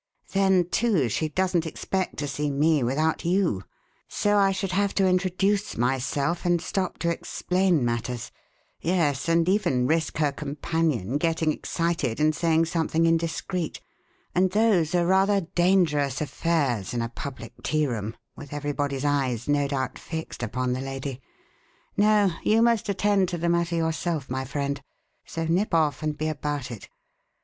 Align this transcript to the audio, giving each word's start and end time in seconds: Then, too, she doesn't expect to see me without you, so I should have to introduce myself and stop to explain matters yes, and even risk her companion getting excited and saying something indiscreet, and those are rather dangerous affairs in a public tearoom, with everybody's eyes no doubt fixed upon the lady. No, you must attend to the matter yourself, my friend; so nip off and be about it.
Then, 0.33 0.67
too, 0.71 1.09
she 1.09 1.29
doesn't 1.29 1.67
expect 1.67 2.17
to 2.17 2.27
see 2.27 2.49
me 2.49 2.81
without 2.81 3.23
you, 3.23 3.61
so 4.07 4.35
I 4.35 4.51
should 4.51 4.71
have 4.71 4.95
to 4.95 5.05
introduce 5.05 5.77
myself 5.77 6.43
and 6.43 6.59
stop 6.59 6.97
to 7.01 7.11
explain 7.11 7.85
matters 7.85 8.31
yes, 8.81 9.29
and 9.29 9.47
even 9.47 9.85
risk 9.85 10.17
her 10.17 10.31
companion 10.31 11.19
getting 11.19 11.53
excited 11.53 12.19
and 12.19 12.33
saying 12.33 12.65
something 12.65 13.05
indiscreet, 13.05 13.79
and 14.33 14.49
those 14.49 14.95
are 14.95 15.05
rather 15.05 15.41
dangerous 15.41 16.19
affairs 16.19 16.95
in 16.95 17.03
a 17.03 17.09
public 17.09 17.53
tearoom, 17.61 18.15
with 18.35 18.53
everybody's 18.53 19.05
eyes 19.05 19.47
no 19.47 19.67
doubt 19.67 19.99
fixed 19.99 20.41
upon 20.41 20.73
the 20.73 20.81
lady. 20.81 21.21
No, 21.95 22.31
you 22.41 22.63
must 22.63 22.89
attend 22.89 23.29
to 23.29 23.37
the 23.37 23.49
matter 23.49 23.75
yourself, 23.75 24.31
my 24.31 24.45
friend; 24.45 24.81
so 25.27 25.45
nip 25.45 25.75
off 25.75 26.01
and 26.01 26.17
be 26.17 26.27
about 26.27 26.71
it. 26.71 26.89